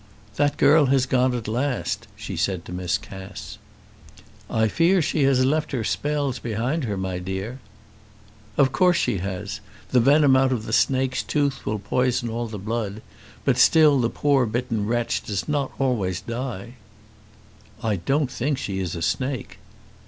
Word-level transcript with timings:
"That 0.35 0.57
girl 0.57 0.87
has 0.87 1.05
gone 1.05 1.35
at 1.35 1.47
last," 1.47 2.07
she 2.15 2.35
said 2.35 2.65
to 2.65 2.71
Miss 2.71 2.97
Cass. 2.97 3.59
"I 4.49 4.67
fear 4.67 4.99
she 4.99 5.21
has 5.25 5.45
left 5.45 5.73
her 5.73 5.83
spells 5.83 6.39
behind 6.39 6.85
her, 6.85 6.97
my 6.97 7.19
dear." 7.19 7.59
"Of 8.57 8.71
course 8.71 8.97
she 8.97 9.19
has. 9.19 9.59
The 9.91 9.99
venom 9.99 10.35
out 10.35 10.51
of 10.51 10.65
the 10.65 10.73
snake's 10.73 11.21
tooth 11.21 11.67
will 11.67 11.77
poison 11.77 12.29
all 12.29 12.47
the 12.47 12.57
blood; 12.57 13.03
but 13.45 13.59
still 13.59 13.99
the 13.99 14.09
poor 14.09 14.47
bitten 14.47 14.87
wretch 14.87 15.21
does 15.21 15.47
not 15.47 15.71
always 15.77 16.19
die." 16.19 16.77
"I 17.83 17.97
don't 17.97 18.31
think 18.31 18.57
she 18.57 18.79
is 18.79 18.95
a 18.95 19.03
snake." 19.03 19.59